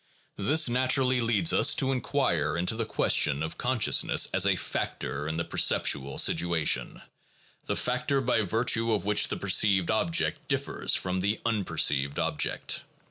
This 0.39 0.67
naturally 0.67 1.21
leads 1.21 1.53
us 1.53 1.75
to 1.75 1.91
inquire 1.91 2.57
into 2.57 2.75
the 2.75 2.87
question 2.87 3.43
of 3.43 3.59
con 3.59 3.79
sciousness 3.79 4.27
as 4.33 4.47
a 4.47 4.55
factor 4.55 5.27
in 5.27 5.35
the 5.35 5.43
perceptual 5.45 6.17
situation, 6.17 7.03
the 7.65 7.75
factor 7.75 8.19
by 8.19 8.41
virtue 8.41 8.91
of 8.93 9.05
which 9.05 9.27
the 9.27 9.37
perceived 9.37 9.91
object 9.91 10.47
differs 10.47 10.95
from 10.95 11.19
the 11.19 11.39
unperceived 11.45 12.17
object. 12.17 12.81